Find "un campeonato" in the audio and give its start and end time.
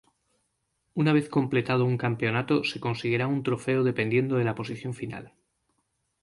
1.91-2.55